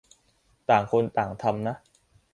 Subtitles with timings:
[0.69, 1.75] ต่างคนต่างทำน่ะ